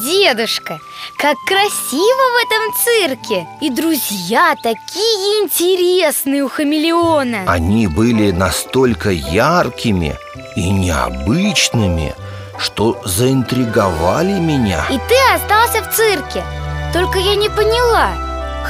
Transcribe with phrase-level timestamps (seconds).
[0.00, 0.80] дедушка,
[1.18, 3.46] как красиво в этом цирке.
[3.60, 7.44] И друзья такие интересные у хамелеона.
[7.46, 10.16] Они были настолько яркими
[10.56, 12.14] и необычными,
[12.58, 14.84] что заинтриговали меня.
[14.90, 16.44] И ты остался в цирке.
[16.92, 18.10] Только я не поняла.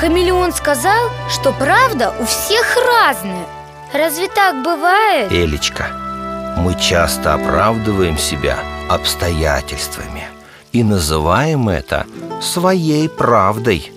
[0.00, 3.46] Хамелеон сказал, что правда у всех разная.
[3.92, 5.30] Разве так бывает?
[5.30, 5.88] Элечка,
[6.56, 10.28] мы часто оправдываем себя обстоятельствами
[10.74, 12.04] и называем это
[12.42, 13.92] своей правдой.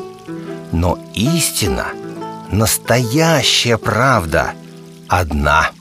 [0.72, 1.88] Но истина,
[2.52, 4.54] настоящая правда,
[5.10, 5.72] одна.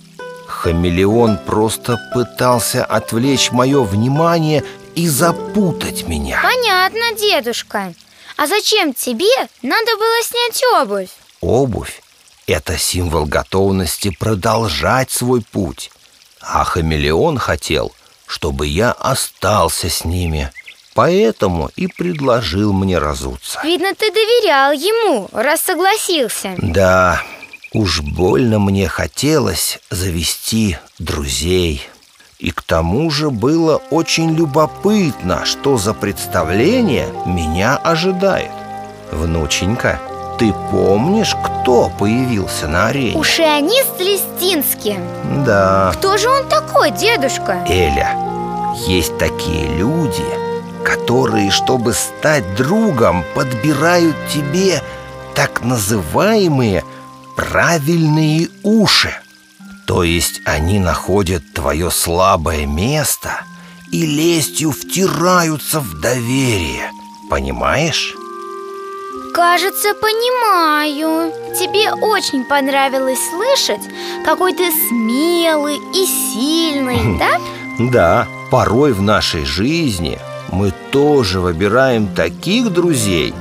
[0.47, 4.65] Хамелеон просто пытался отвлечь мое внимание
[4.95, 6.41] и запутать меня.
[6.43, 7.93] Понятно, дедушка.
[8.39, 11.11] А зачем тебе надо было снять обувь?
[11.43, 12.03] Обувь–
[12.47, 15.91] это символ готовности продолжать свой путь.
[16.41, 17.93] А хамелеон хотел,
[18.27, 20.51] чтобы я остался с ними.
[20.97, 23.61] Поэтому и предложил мне разуться.
[23.63, 26.55] Видно, ты доверял ему, раз согласился.
[26.57, 27.23] Да,
[27.75, 31.87] уж больно мне хотелось завести друзей.
[32.39, 38.51] И к тому же было очень любопытно, что за представление меня ожидает.
[39.13, 40.01] Внученька,
[40.39, 43.19] ты помнишь, кто появился на арене?
[43.19, 44.97] Ушианист Листинский
[45.45, 47.65] Да Кто же он такой, дедушка?
[47.69, 48.17] Эля,
[48.87, 50.25] есть такие люди,
[50.87, 54.81] которые, чтобы стать другом, подбирают тебе
[55.35, 56.85] так называемые
[57.35, 59.13] правильные уши
[59.87, 63.41] То есть они находят твое слабое место
[63.91, 66.91] и лестью втираются в доверие
[67.29, 68.15] Понимаешь?
[69.35, 73.83] Кажется, понимаю Тебе очень понравилось слышать,
[74.25, 77.41] какой ты смелый и сильный, да?
[77.79, 80.19] Да, порой в нашей жизни
[80.51, 83.35] мы тоже выбираем таких друзей,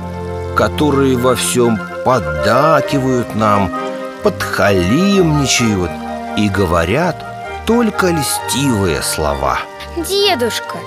[0.56, 3.70] которые во всем поддакивают нам,
[4.22, 5.90] подхалимничают
[6.36, 7.16] и говорят
[7.66, 9.58] только льстивые слова.
[9.96, 10.78] Дедушка,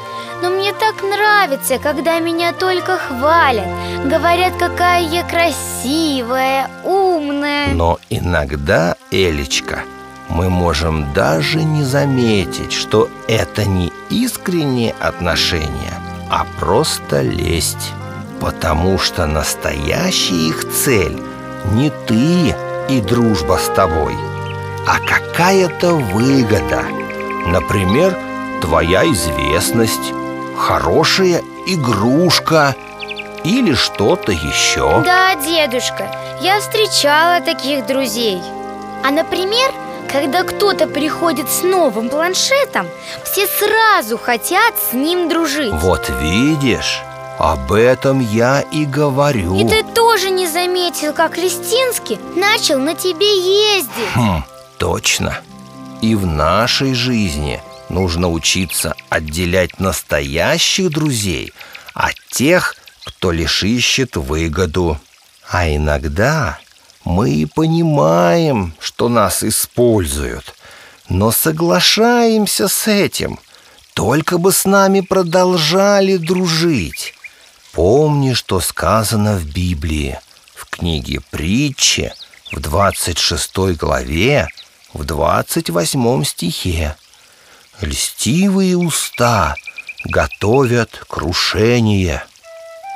[0.42, 3.68] но мне так нравится, когда меня только хвалят
[4.06, 9.82] Говорят, какая я красивая, умная Но иногда, Элечка,
[10.30, 15.94] мы можем даже не заметить, что это не искренние отношения,
[16.30, 17.94] а просто лесть
[18.40, 21.22] Потому что настоящая их цель
[21.72, 22.56] не ты
[22.88, 24.16] и дружба с тобой,
[24.88, 26.84] а какая-то выгода.
[27.46, 28.18] Например,
[28.62, 30.14] твоя известность
[30.58, 32.76] хорошая игрушка
[33.44, 36.10] или что-то еще Да, дедушка,
[36.42, 38.42] я встречала таких друзей.
[39.04, 39.72] А, например,
[40.12, 42.88] когда кто-то приходит с новым планшетом
[43.24, 45.72] Все сразу хотят с ним дружить.
[45.74, 47.02] Вот видишь,
[47.38, 49.58] об этом я и говорю.
[49.58, 54.14] И ты тоже не заметил, как Листинский начал на тебе ездить.
[54.16, 54.44] Хм,
[54.78, 55.40] точно.
[56.02, 61.54] И в нашей жизни нужно учиться отделять настоящих друзей
[61.94, 64.98] от тех, кто лишь ищет выгоду.
[65.50, 66.60] А иногда
[67.06, 70.56] мы понимаем, что нас используют,
[71.08, 73.40] но соглашаемся с этим,
[73.94, 77.14] только бы с нами продолжали дружить.
[77.72, 80.20] Помни, что сказано в Библии,
[80.56, 82.14] в книге притчи,
[82.52, 84.48] в 26 главе,
[84.94, 86.96] в 28 стихе.
[87.82, 89.56] Льстивые уста
[90.06, 92.24] готовят крушение.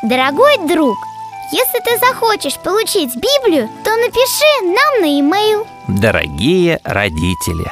[0.04, 0.98] Дорогой друг,
[1.54, 5.68] если ты захочешь получить Библию, то напиши нам на e-mail.
[5.88, 7.72] Дорогие родители,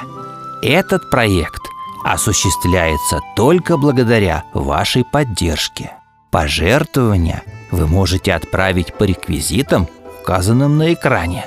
[0.62, 1.62] этот проект
[2.04, 5.94] осуществляется только благодаря вашей поддержке.
[6.30, 9.88] Пожертвования вы можете отправить по реквизитам,
[10.22, 11.46] указанным на экране,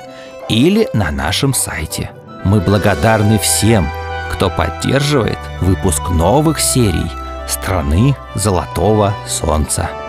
[0.49, 2.11] или на нашем сайте.
[2.43, 3.87] Мы благодарны всем,
[4.31, 7.09] кто поддерживает выпуск новых серий
[7.47, 10.04] «Страны Золотого Солнца».